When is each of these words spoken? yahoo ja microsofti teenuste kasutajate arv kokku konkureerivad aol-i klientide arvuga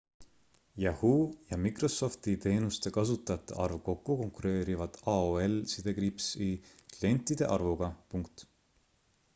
yahoo 0.83 1.25
ja 1.51 1.59
microsofti 1.65 2.33
teenuste 2.45 2.93
kasutajate 2.95 3.59
arv 3.67 3.77
kokku 3.89 4.17
konkureerivad 4.23 4.99
aol-i 5.15 6.51
klientide 6.97 7.55
arvuga 7.59 7.95